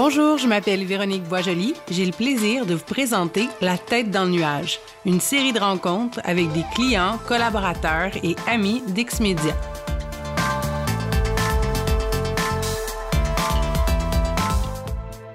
[0.00, 1.74] Bonjour, je m'appelle Véronique Boisjoli.
[1.90, 6.20] J'ai le plaisir de vous présenter La tête dans le nuage, une série de rencontres
[6.22, 9.56] avec des clients, collaborateurs et amis d'Exmedia.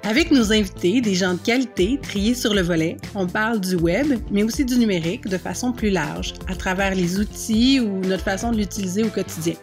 [0.02, 4.18] Avec nos invités, des gens de qualité triés sur le volet, on parle du web,
[4.30, 8.50] mais aussi du numérique de façon plus large, à travers les outils ou notre façon
[8.50, 9.56] de l'utiliser au quotidien.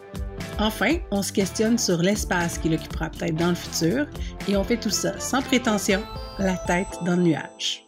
[0.63, 4.05] Enfin, on se questionne sur l'espace qu'il occupera peut-être dans le futur,
[4.47, 6.03] et on fait tout ça sans prétention,
[6.37, 7.87] la tête dans le nuage.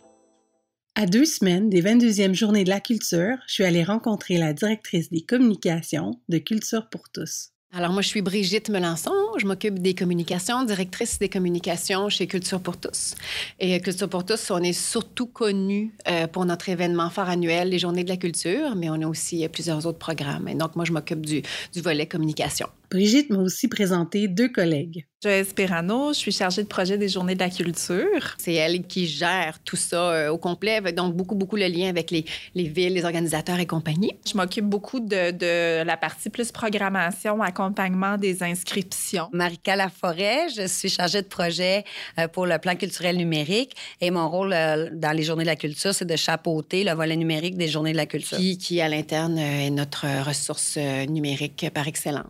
[0.96, 5.12] À deux semaines des 22e journées de la culture, je suis allée rencontrer la directrice
[5.12, 7.50] des communications de Culture pour tous.
[7.72, 9.12] Alors, moi, je suis Brigitte Melançon.
[9.38, 13.16] Je m'occupe des communications, directrice des communications chez Culture pour tous.
[13.60, 17.80] Et Culture pour tous, on est surtout connu euh, pour notre événement fort annuel, les
[17.80, 20.48] Journées de la culture, mais on a aussi plusieurs autres programmes.
[20.48, 21.42] Et donc, moi, je m'occupe du,
[21.74, 22.68] du volet communication.
[22.94, 25.08] Brigitte m'a aussi présenté deux collègues.
[25.24, 28.36] Joëlle Spirano, je suis chargée de projet des Journées de la culture.
[28.38, 32.12] C'est elle qui gère tout ça euh, au complet, donc beaucoup, beaucoup le lien avec
[32.12, 34.12] les, les villes, les organisateurs et compagnie.
[34.28, 39.23] Je m'occupe beaucoup de, de, la partie plus programmation, accompagnement des inscriptions.
[39.32, 41.84] Marika Laforêt, je suis chargée de projet
[42.20, 45.56] euh, pour le plan culturel numérique et mon rôle euh, dans les Journées de la
[45.56, 48.38] culture, c'est de chapeauter le volet numérique des Journées de la culture.
[48.38, 52.28] Qui, qui à l'interne, est notre ressource numérique par excellence.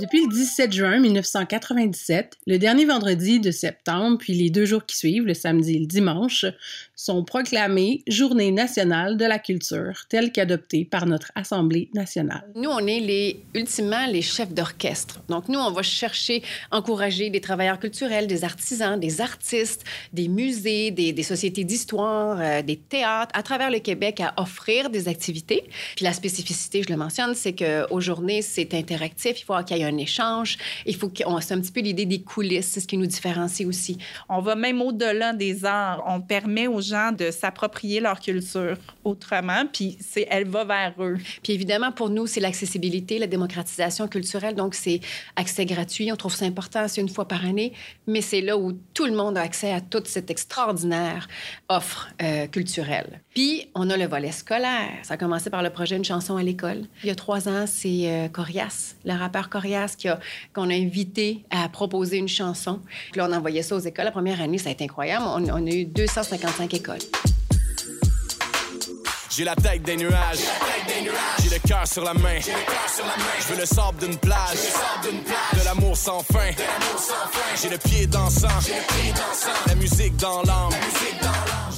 [0.00, 4.96] Depuis le 17 juin 1997, le dernier vendredi de septembre, puis les deux jours qui
[4.96, 6.46] suivent, le samedi et le dimanche,
[7.02, 12.44] sont proclamés Journée nationale de la culture, telle qu'adoptée par notre Assemblée nationale.
[12.54, 15.20] Nous, on est les, ultimement les chefs d'orchestre.
[15.28, 20.92] Donc, nous, on va chercher, encourager des travailleurs culturels, des artisans, des artistes, des musées,
[20.92, 25.64] des, des sociétés d'histoire, euh, des théâtres à travers le Québec à offrir des activités.
[25.96, 29.40] Puis la spécificité, je le mentionne, c'est qu'aux journées, c'est interactif.
[29.40, 30.56] Il faut qu'il y ait un échange.
[30.86, 31.40] Il faut qu'on...
[31.40, 32.66] C'est un petit peu l'idée des coulisses.
[32.66, 33.98] C'est ce qui nous différencie aussi.
[34.28, 36.04] On va même au-delà des arts.
[36.06, 41.16] On permet aux gens de s'approprier leur culture autrement, puis c'est elle va vers eux.
[41.42, 44.54] Puis évidemment, pour nous, c'est l'accessibilité, la démocratisation culturelle.
[44.54, 45.00] Donc, c'est
[45.36, 46.12] accès gratuit.
[46.12, 47.72] On trouve ça important, c'est une fois par année,
[48.06, 51.28] mais c'est là où tout le monde a accès à toute cette extraordinaire
[51.68, 53.20] offre euh, culturelle.
[53.34, 54.90] Puis, on a le volet scolaire.
[55.02, 56.84] Ça a commencé par le projet Une chanson à l'école.
[57.02, 60.20] Il y a trois ans, c'est euh, Corias, le rappeur Corias, qui a,
[60.52, 62.80] qu'on a invité à proposer une chanson.
[63.10, 64.04] Puis là, on envoyait ça aux écoles.
[64.04, 65.24] La première année, ça a été incroyable.
[65.26, 66.98] On, on a eu 255 écoles.
[69.34, 70.40] J'ai la tête des nuages,
[71.42, 72.38] j'ai le cœur sur la main.
[72.38, 74.58] Je veux le sable d'une plage,
[75.54, 76.50] de l'amour sans fin.
[77.62, 78.48] J'ai le pied dansant,
[79.66, 80.72] la musique dans l'âme.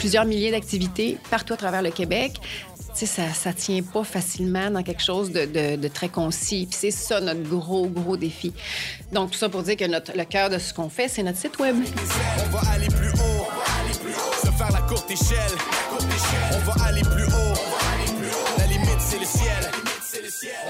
[0.05, 2.33] Plusieurs milliers d'activités partout à travers le Québec.
[2.39, 6.67] Tu sais, ça, ça tient pas facilement dans quelque chose de, de, de très concis.
[6.69, 8.53] Puis c'est ça notre gros, gros défi.
[9.13, 11.39] Donc, tout ça pour dire que notre, le cœur de ce qu'on fait, c'est notre
[11.39, 11.77] site Web.
[11.77, 13.47] On va aller plus haut,
[14.45, 15.57] se faire la courte échelle.
[16.53, 17.55] On va aller plus haut,
[18.59, 19.71] la limite c'est le ciel.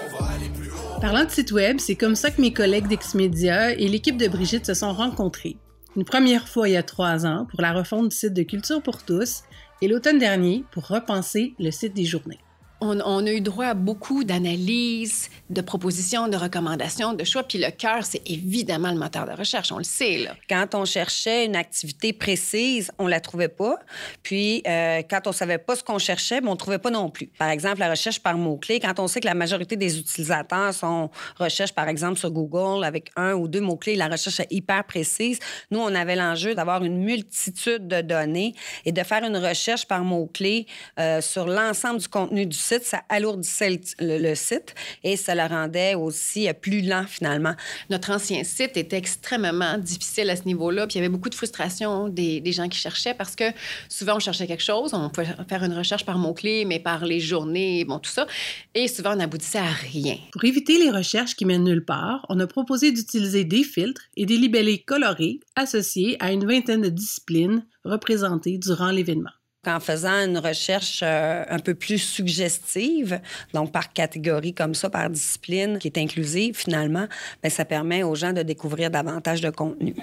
[0.07, 1.01] On va aller plus haut.
[1.01, 4.65] Parlant de site web, c'est comme ça que mes collègues d'Exmedia et l'équipe de Brigitte
[4.65, 5.57] se sont rencontrés.
[5.97, 8.83] Une première fois il y a trois ans pour la refonte du site de Culture
[8.83, 9.45] pour tous
[9.81, 12.41] et l'automne dernier pour repenser le site des journées.
[12.81, 17.43] On, on, a eu droit à beaucoup d'analyses, de propositions, de recommandations, de choix.
[17.43, 20.19] Puis le cœur, c'est évidemment le moteur de recherche, on le sait.
[20.19, 20.37] Là.
[20.49, 23.79] Quand on cherchait une activité précise, on la trouvait pas.
[24.23, 27.27] Puis euh, quand on savait pas ce qu'on cherchait, ben, on trouvait pas non plus.
[27.27, 28.81] Par exemple, la recherche par mots-clés.
[28.81, 33.11] Quand on sait que la majorité des utilisateurs sont recherche, par exemple, sur Google avec
[33.17, 35.39] un ou deux mots-clés, la recherche est hyper précise.
[35.71, 38.55] Nous, on avait l'enjeu d'avoir une multitude de données
[38.85, 40.67] et de faire une recherche par mots-clés
[40.99, 45.35] euh, sur l'ensemble du contenu du site, ça alourdissait le, le, le, site et ça
[45.35, 47.55] le rendait aussi plus lent finalement.
[47.91, 51.35] Notre ancien site était extrêmement difficile à ce niveau-là, puis il y avait beaucoup de
[51.35, 53.45] frustration des, des, gens qui cherchaient parce que
[53.89, 57.21] souvent on cherchait quelque chose, on pouvait faire une recherche par mots-clés, mais par les
[57.21, 58.27] journées, bon, tout ça,
[58.75, 60.17] et souvent on aboutissait à rien.
[60.33, 64.27] Pour éviter les recherches qui mènent nulle part, on a proposé d'utiliser des filtres et
[64.27, 69.31] des libellés colorés associés à une vingtaine de disciplines représentées durant l'événement
[69.69, 73.21] en faisant une recherche euh, un peu plus suggestive,
[73.53, 77.07] donc par catégorie comme ça, par discipline, qui est inclusive finalement,
[77.43, 79.95] bien, ça permet aux gens de découvrir davantage de contenu.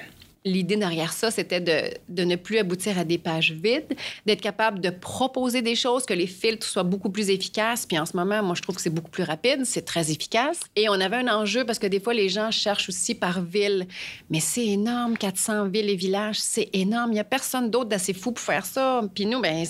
[0.43, 3.95] L'idée derrière ça, c'était de, de, ne plus aboutir à des pages vides,
[4.25, 7.85] d'être capable de proposer des choses, que les filtres soient beaucoup plus efficaces.
[7.85, 10.59] Puis en ce moment, moi, je trouve que c'est beaucoup plus rapide, c'est très efficace.
[10.75, 13.85] Et on avait un enjeu parce que des fois, les gens cherchent aussi par ville.
[14.31, 17.11] Mais c'est énorme, 400 villes et villages, c'est énorme.
[17.11, 19.01] Il n'y a personne d'autre d'assez fou pour faire ça.
[19.13, 19.63] Puis nous, ben,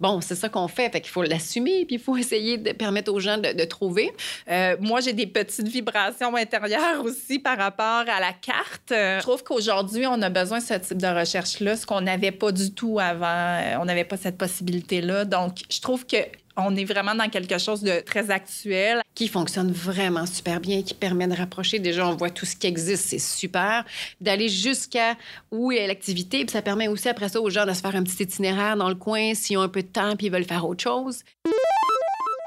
[0.00, 0.90] bon, c'est ça qu'on fait.
[0.90, 4.10] Fait qu'il faut l'assumer, puis il faut essayer de permettre aux gens de, trouver.
[4.50, 8.90] Euh, moi, j'ai des petites vibrations intérieures aussi par rapport à la carte.
[8.90, 12.52] Je trouve qu'aujourd'hui, on a besoin de ce type de recherche-là, ce qu'on n'avait pas
[12.52, 13.26] du tout avant.
[13.26, 15.24] Euh, On n'avait pas cette possibilité-là.
[15.24, 16.16] Donc, je trouve que
[16.56, 19.00] on est vraiment dans quelque chose de très actuel.
[19.14, 21.78] qui fonctionne vraiment super bien, qui permet de rapprocher.
[21.78, 23.84] Déjà, on voit tout ce qui existe, c'est super.
[24.20, 25.16] D'aller jusqu'à
[25.50, 28.02] où est l'activité, puis ça permet aussi après ça aux gens de se faire un
[28.02, 30.66] petit itinéraire dans le coin s'ils ont un peu de temps puis ils veulent faire
[30.66, 31.20] autre chose.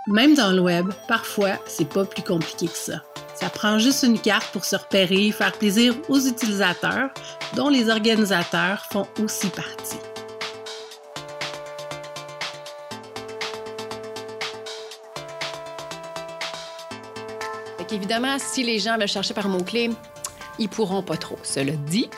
[0.07, 3.01] Même dans le web, parfois, c'est pas plus compliqué que ça.
[3.35, 7.09] Ça prend juste une carte pour se repérer, faire plaisir aux utilisateurs,
[7.55, 9.97] dont les organisateurs font aussi partie.
[17.93, 19.91] Évidemment, si les gens veulent chercher par mots-clés,
[20.57, 21.37] ils pourront pas trop.
[21.43, 22.09] Cela dit,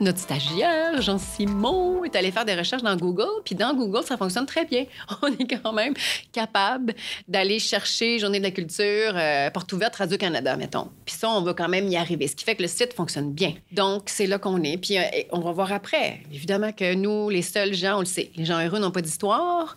[0.00, 4.46] notre stagiaire, Jean-Simon, est allé faire des recherches dans Google, puis dans Google, ça fonctionne
[4.46, 4.84] très bien.
[5.22, 5.94] On est quand même
[6.32, 6.94] capable
[7.26, 10.88] d'aller chercher Journée de la culture, euh, porte ouverte, Radio-Canada, mettons.
[11.04, 13.32] Puis ça, on va quand même y arriver, ce qui fait que le site fonctionne
[13.32, 13.54] bien.
[13.72, 14.76] Donc, c'est là qu'on est.
[14.76, 15.02] Puis euh,
[15.32, 16.20] on va voir après.
[16.32, 19.74] Évidemment que nous, les seuls gens, on le sait, les gens heureux n'ont pas d'histoire,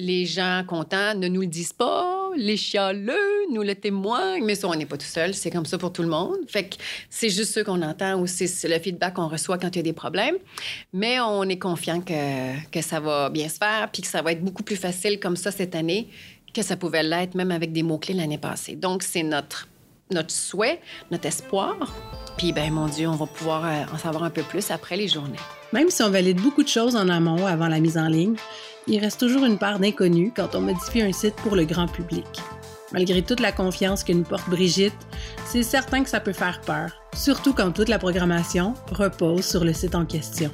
[0.00, 3.14] les gens contents ne nous le disent pas, les chialeux
[3.52, 5.34] nous le témoignent, mais ça, on n'est pas tout seul.
[5.34, 6.38] C'est comme ça pour tout le monde.
[6.48, 6.76] Fait que
[7.08, 9.82] c'est juste ce qu'on entend aussi, c'est le feedback qu'on reçoit quand il y a
[9.82, 10.36] des problèmes.
[10.92, 14.32] Mais on est confiant que, que ça va bien se faire, puis que ça va
[14.32, 16.08] être beaucoup plus facile comme ça cette année
[16.52, 18.74] que ça pouvait l'être même avec des mots-clés l'année passée.
[18.74, 19.68] Donc, c'est notre,
[20.10, 20.80] notre souhait,
[21.10, 21.76] notre espoir.
[22.36, 25.08] Puis, ben mon Dieu, on va pouvoir euh, en savoir un peu plus après les
[25.08, 25.38] journées.
[25.72, 28.34] Même si on valide beaucoup de choses en amont avant la mise en ligne,
[28.90, 32.26] il reste toujours une part d'inconnu quand on modifie un site pour le grand public.
[32.92, 34.92] Malgré toute la confiance que nous porte Brigitte,
[35.46, 39.72] c'est certain que ça peut faire peur, surtout quand toute la programmation repose sur le
[39.72, 40.50] site en question.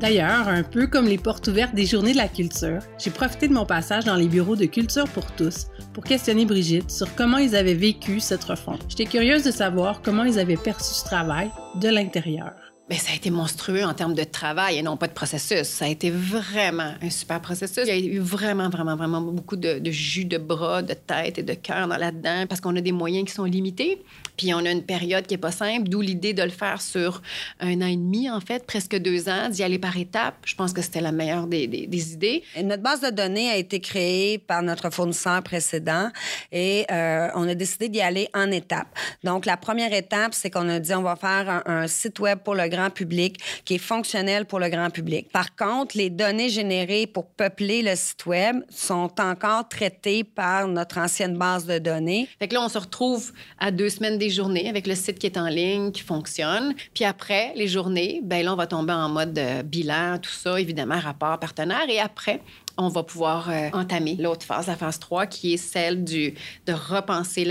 [0.00, 3.54] D'ailleurs, un peu comme les portes ouvertes des journées de la culture, j'ai profité de
[3.54, 7.56] mon passage dans les bureaux de Culture pour tous pour questionner Brigitte sur comment ils
[7.56, 8.84] avaient vécu cette refonte.
[8.88, 11.50] J'étais curieuse de savoir comment ils avaient perçu ce travail
[11.80, 12.67] de l'intérieur.
[12.88, 15.64] Bien, ça a été monstrueux en termes de travail et non pas de processus.
[15.64, 17.84] Ça a été vraiment un super processus.
[17.86, 21.42] Il y a eu vraiment, vraiment, vraiment beaucoup de, jus de bras, de tête et
[21.42, 24.02] de cœur dans là-dedans parce qu'on a des moyens qui sont limités.
[24.38, 27.20] Puis on a une période qui est pas simple, d'où l'idée de le faire sur
[27.60, 30.36] un an et demi, en fait, presque deux ans, d'y aller par étapes.
[30.46, 32.42] Je pense que c'était la meilleure des, des, idées.
[32.62, 36.10] Notre base de données a été créée par notre fournisseur précédent
[36.52, 38.88] et euh, on a décidé d'y aller en étapes.
[39.24, 42.38] Donc, la première étape, c'est qu'on a dit on va faire un, un site web
[42.38, 45.28] pour le grand public qui est fonctionnel pour le grand public.
[45.32, 50.98] Par contre, les données générées pour peupler le site web sont encore traitées par notre
[50.98, 52.28] ancienne base de données.
[52.38, 55.26] Fait que là, on se retrouve à deux semaines des journées avec le site qui
[55.26, 56.74] est en ligne, qui fonctionne.
[56.94, 60.58] Puis après, les journées, ben là, on va tomber en mode euh, bilan, tout ça,
[60.60, 61.88] évidemment, rapport partenaire.
[61.88, 62.40] Et après,
[62.76, 66.34] on va pouvoir euh, entamer l'autre phase, la phase 3, qui est celle du,
[66.66, 67.44] de repenser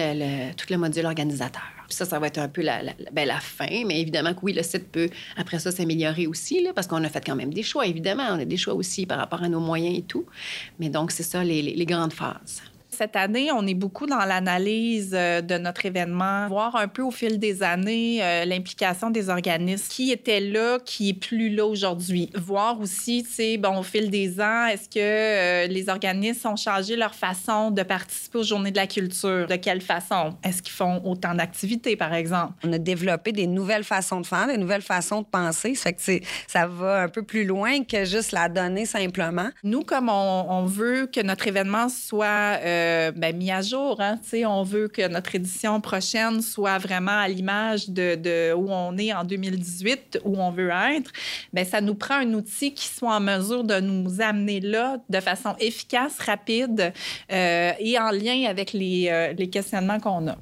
[0.55, 1.76] tout le module organisateur.
[1.89, 4.53] Ça, ça va être un peu la, la, ben, la fin, mais évidemment que oui,
[4.53, 7.63] le site peut, après ça, s'améliorer aussi, là, parce qu'on a fait quand même des
[7.63, 8.23] choix, évidemment.
[8.31, 10.25] On a des choix aussi par rapport à nos moyens et tout.
[10.79, 12.61] Mais donc, c'est ça, les- les grandes phases.
[12.97, 17.11] Cette année, on est beaucoup dans l'analyse euh, de notre événement, voir un peu au
[17.11, 22.31] fil des années euh, l'implication des organismes, qui était là, qui est plus là aujourd'hui.
[22.33, 26.55] Voir aussi, tu sais, bon, au fil des ans, est-ce que euh, les organismes ont
[26.55, 29.45] changé leur façon de participer aux Journées de la culture?
[29.45, 30.33] De quelle façon?
[30.43, 32.53] Est-ce qu'ils font autant d'activités, par exemple?
[32.63, 35.75] On a développé des nouvelles façons de faire, des nouvelles façons de penser.
[35.75, 39.49] Ça fait que ça va un peu plus loin que juste la donnée simplement.
[39.63, 44.19] Nous, comme on, on veut que notre événement soit euh, ben, mis à jour, hein,
[44.45, 49.13] on veut que notre édition prochaine soit vraiment à l'image de, de où on est
[49.13, 51.11] en 2018, où on veut être,
[51.53, 55.19] ben, ça nous prend un outil qui soit en mesure de nous amener là de
[55.19, 56.93] façon efficace, rapide
[57.31, 60.37] euh, et en lien avec les, euh, les questionnements qu'on a.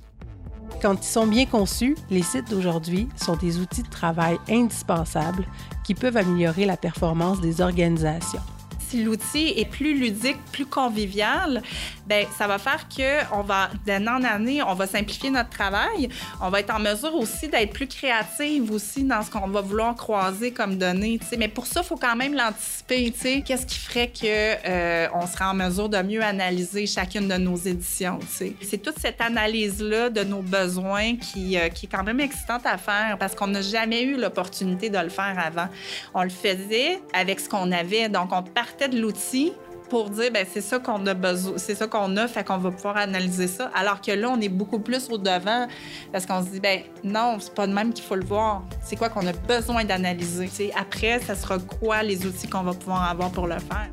[0.82, 5.46] Quand ils sont bien conçus, les sites d'aujourd'hui sont des outils de travail indispensables
[5.86, 8.42] qui peuvent améliorer la performance des organisations.
[8.80, 11.64] si l'outil est plus ludique, plus convivial,
[12.08, 16.10] ben ça va faire que on va d'année en année, on va simplifier notre travail.
[16.42, 19.96] On va être en mesure aussi d'être plus créative aussi dans ce qu'on va vouloir
[19.96, 21.20] croiser comme données.
[21.20, 21.38] tu sais.
[21.38, 23.12] Mais pour ça, faut quand même l'anticiper.
[23.46, 24.26] Qu'est-ce qui ferait que
[24.68, 28.20] euh, on sera en mesure de mieux analyser chacune de nos éditions.
[28.30, 32.66] C'est toute cette analyse là de nos besoins qui, euh, qui est quand même excitante
[32.66, 35.68] à faire parce qu'on n'a jamais eu l'opportunité de le faire avant.
[36.14, 39.54] On le faisait avec ce qu'on avait, donc on partait de l'outil
[39.96, 42.70] pour dire ben c'est ça qu'on a besoin, c'est ça qu'on a, fait qu'on va
[42.70, 43.72] pouvoir analyser ça.
[43.74, 45.68] Alors que là, on est beaucoup plus au devant
[46.12, 48.64] parce qu'on se dit ben non, c'est pas de même qu'il faut le voir.
[48.84, 50.50] C'est quoi qu'on a besoin d'analyser?
[50.78, 53.90] Après, ça sera quoi les outils qu'on va pouvoir avoir pour le faire?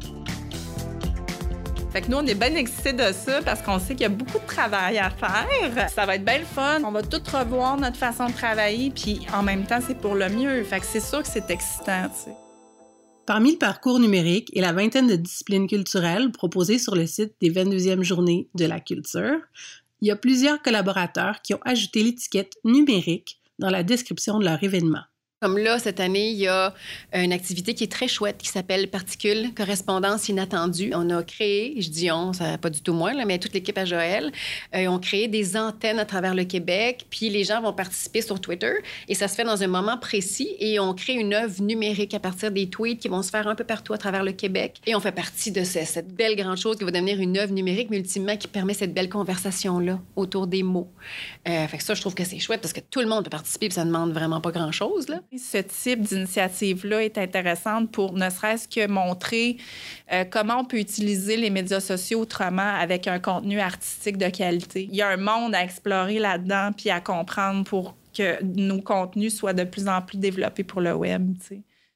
[1.92, 4.08] Fait que nous, on est bien excités de ça parce qu'on sait qu'il y a
[4.08, 5.88] beaucoup de travail à faire.
[5.88, 6.80] Ça va être bien fun.
[6.84, 10.28] On va tout revoir notre façon de travailler, puis en même temps, c'est pour le
[10.30, 10.64] mieux.
[10.64, 12.41] Fait que c'est sûr que c'est excitant, tu sais.
[13.24, 17.50] Parmi le parcours numérique et la vingtaine de disciplines culturelles proposées sur le site des
[17.50, 19.38] 22e journées de la culture,
[20.00, 24.62] il y a plusieurs collaborateurs qui ont ajouté l'étiquette numérique dans la description de leur
[24.64, 25.04] événement.
[25.42, 26.72] Comme là, cette année, il y a
[27.12, 30.92] une activité qui est très chouette qui s'appelle Particules, correspondance inattendue.
[30.94, 33.76] On a créé, je dis on, ça pas du tout moi, là, mais toute l'équipe
[33.76, 34.30] à Joël,
[34.76, 38.40] euh, ont créé des antennes à travers le Québec, puis les gens vont participer sur
[38.40, 38.72] Twitter
[39.08, 42.20] et ça se fait dans un moment précis et on crée une œuvre numérique à
[42.20, 44.94] partir des tweets qui vont se faire un peu partout à travers le Québec et
[44.94, 47.98] on fait partie de cette belle grande chose qui va devenir une œuvre numérique, mais
[47.98, 50.92] ultimement qui permet cette belle conversation-là autour des mots.
[51.48, 53.30] Euh, fait que ça, je trouve que c'est chouette parce que tout le monde peut
[53.30, 55.06] participer puis ça demande vraiment pas grand-chose.
[55.38, 59.56] Ce type d'initiative-là est intéressante pour ne serait-ce que montrer
[60.12, 64.88] euh, comment on peut utiliser les médias sociaux autrement avec un contenu artistique de qualité.
[64.90, 69.34] Il y a un monde à explorer là-dedans puis à comprendre pour que nos contenus
[69.34, 71.34] soient de plus en plus développés pour le web.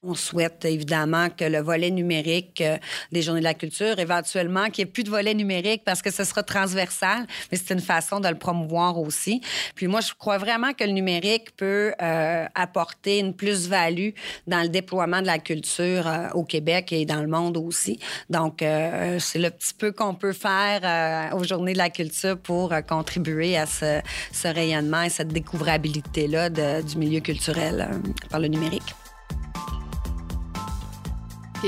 [0.08, 2.76] On souhaite évidemment que le volet numérique euh,
[3.10, 6.12] des Journées de la culture, éventuellement, qu'il n'y ait plus de volet numérique parce que
[6.12, 9.40] ce sera transversal, mais c'est une façon de le promouvoir aussi.
[9.74, 14.10] Puis moi, je crois vraiment que le numérique peut euh, apporter une plus-value
[14.46, 17.98] dans le déploiement de la culture euh, au Québec et dans le monde aussi.
[18.30, 23.56] Donc, c'est le petit peu qu'on peut faire aux Journées de la culture pour contribuer
[23.56, 24.00] à ce,
[24.32, 27.88] ce, rayonnement et cette découvrabilité-là du milieu culturel
[28.30, 28.94] par le numérique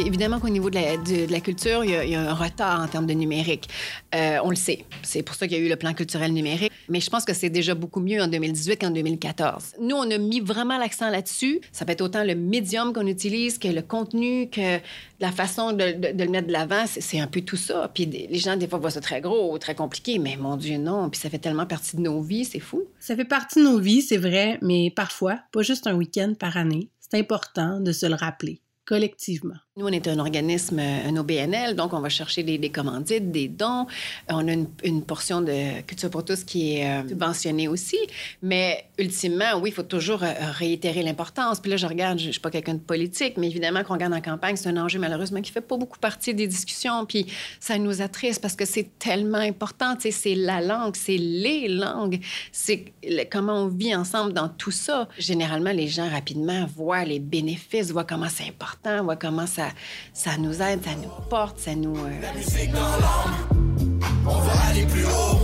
[0.07, 3.69] évidemment qu'au niveau de la, culture, il y, a, un retard en termes de numérique.
[4.15, 4.85] Euh, on le sait.
[5.03, 6.73] C'est pour ça qu'il y a eu le plan culturel numérique.
[6.89, 9.75] Mais je pense que c'est déjà beaucoup mieux en 2018 qu'en 2014.
[9.81, 11.61] Nous, on a mis vraiment l'accent là-dessus.
[11.73, 14.79] Ça peut être autant le médium qu'on utilise que le contenu, que
[15.21, 16.85] la façon de, le mettre de l'avant.
[16.87, 17.91] C'est un peu tout ça.
[17.93, 20.19] Puis les gens, des fois, voient ça très gros, très compliqué.
[20.19, 21.11] Mais mon Dieu, non.
[21.11, 22.45] Puis ça fait tellement partie de nos vies.
[22.45, 22.85] C'est fou.
[23.01, 24.59] Ça fait partie de nos vies, c'est vrai.
[24.63, 26.91] Mais parfois, pas juste un week-end par année.
[27.01, 29.55] C'est important de se le rappeler collectivement.
[29.79, 33.87] Nous, on est un organisme, un OBNL, donc on va chercher des, commandites, des dons.
[34.29, 37.97] On a une, portion de Culture pour tous qui est euh, subventionnée aussi.
[38.43, 41.61] Mais ultimement, oui, il faut toujours euh, réitérer l'importance.
[41.61, 44.15] Puis là, je regarde, je ne suis pas quelqu'un de politique, mais évidemment qu'on regarde
[44.15, 47.07] en campagne, c'est un enjeu malheureusement qui ne fait pas beaucoup partie des discussions.
[47.07, 47.27] Puis
[47.61, 49.95] ça nous attriste parce que c'est tellement important.
[50.01, 52.19] C'est la langue, c'est les langues,
[52.51, 52.87] c'est
[53.31, 55.09] comment on vit ensemble dans tout ça.
[55.21, 59.68] Généralement, les gens rapidement voient les bénéfices, voient comment c'est important, voient comment ça
[60.13, 61.97] ça, nous aide, ça nous porte, ça nous...
[61.97, 65.39] Euh, La musique dans l'âme, on va aller plus haut,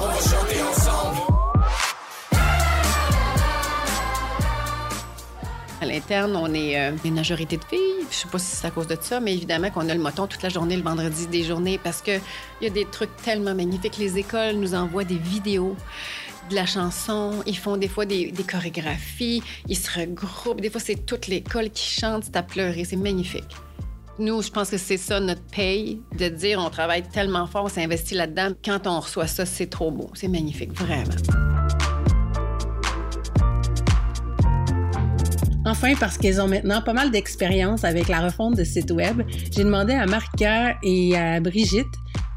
[0.00, 1.18] on va chanter ensemble.
[5.80, 8.06] À l'interne, on est euh, une majorité de filles.
[8.08, 10.28] Je sais pas si c'est à cause de ça, mais évidemment qu'on a le moton
[10.28, 12.20] toute la journée, le vendredi des journées, parce qu'il
[12.60, 13.98] y a des trucs tellement magnifiques.
[13.98, 15.76] Les écoles nous envoient des vidéos
[16.50, 20.60] de la chanson, ils font des fois des, chorégraphies, ils se regroupent.
[20.60, 23.56] Des fois, c'est toute l'école qui chante, c'est à pleurer, c'est magnifique.
[24.18, 27.68] Nous, je pense que c'est ça notre paye, de dire on travaille tellement fort, on
[27.68, 28.50] s'investit là-dedans.
[28.64, 31.10] Quand on reçoit ça, c'est trop beau, c'est magnifique, vraiment.
[35.64, 39.22] Enfin, parce qu'elles ont maintenant pas mal d'expérience avec la refonte de site web,
[39.54, 41.86] j'ai demandé à Marika et à Brigitte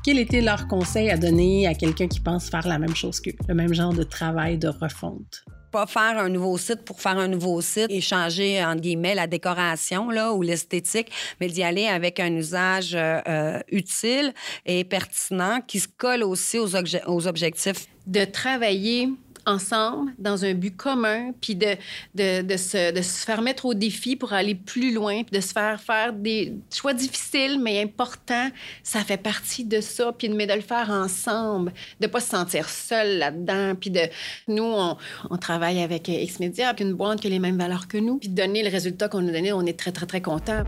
[0.05, 3.33] quel était leur conseil à donner à quelqu'un qui pense faire la même chose qu'eux,
[3.47, 5.43] le même genre de travail de refonte?
[5.71, 9.25] Pas faire un nouveau site pour faire un nouveau site et changer, entre guillemets, la
[9.25, 14.31] décoration là, ou l'esthétique, mais d'y aller avec un usage euh, euh, utile
[14.67, 16.75] et pertinent qui se colle aussi aux,
[17.07, 17.88] aux objectifs.
[18.05, 19.09] De travailler
[19.46, 21.75] ensemble dans un but commun, puis de,
[22.16, 25.42] de, de, se, de, se, faire mettre au défi pour aller plus loin, puis de
[25.42, 28.50] se faire faire des choix difficiles mais importants.
[28.84, 32.70] Ça fait partie de ça, puis de, de le faire ensemble, de pas se sentir
[32.70, 34.02] seul là-dedans, puis de...
[34.48, 34.98] Nous, on,
[35.30, 38.30] on travaille avec Xmedia, puis une boîte qui a les mêmes valeurs que nous, puis
[38.30, 40.64] donner le résultat qu'on a donné, on est très, très, très contents.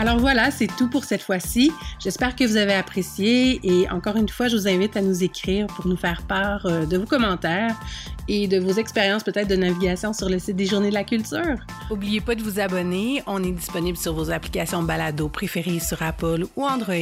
[0.00, 1.70] Alors voilà, c'est tout pour cette fois-ci.
[1.98, 5.66] J'espère que vous avez apprécié et encore une fois, je vous invite à nous écrire
[5.66, 7.78] pour nous faire part euh, de vos commentaires
[8.26, 11.58] et de vos expériences peut-être de navigation sur le site des Journées de la Culture.
[11.90, 13.22] N'oubliez pas de vous abonner.
[13.26, 16.94] On est disponible sur vos applications balado préférées sur Apple ou Android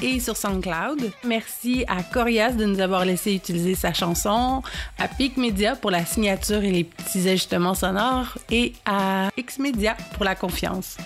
[0.00, 1.10] et sur SoundCloud.
[1.24, 4.62] Merci à Corias de nous avoir laissé utiliser sa chanson,
[5.00, 10.24] à Peak Media pour la signature et les petits ajustements sonores et à Xmedia pour
[10.24, 10.96] la confiance.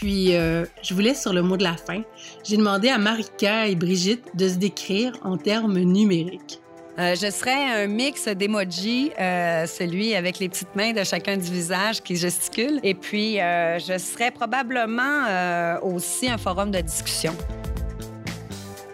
[0.00, 2.02] Puis, euh, je vous laisse sur le mot de la fin.
[2.44, 6.60] J'ai demandé à Marika et Brigitte de se décrire en termes numériques.
[7.00, 11.50] Euh, je serais un mix d'emoji, euh, celui avec les petites mains de chacun du
[11.50, 12.78] visage qui gesticule.
[12.84, 17.34] Et puis, euh, je serais probablement euh, aussi un forum de discussion.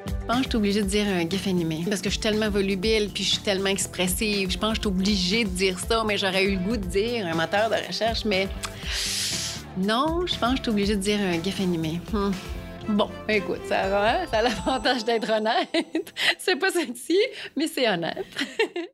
[0.06, 1.84] Je pense que je suis obligée de dire un gif animé.
[1.87, 4.50] Parce que je suis tellement volubile, puis je suis tellement expressive.
[4.50, 6.87] Je pense que je suis obligée de dire ça, mais j'aurais eu le goût de
[6.87, 8.49] dire un moteur de recherche, mais
[9.76, 12.00] non, je pense que je suis obligée de dire un gif animé.
[12.12, 12.31] Hmm.
[12.88, 16.12] Bon, écoute, ça, va, ça a l'avantage d'être honnête.
[16.38, 17.19] c'est pas sexy,
[17.57, 18.26] mais c'est honnête.